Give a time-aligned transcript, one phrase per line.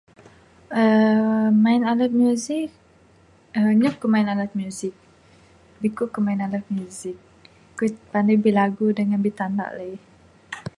[0.81, 2.69] uhh Main alat musik,
[3.57, 4.93] uhh nyap kuk main alat musik.
[5.81, 7.17] Bikuk ku main alat musik.
[7.77, 9.93] Ku pandai bilagu ngan bitandak lai.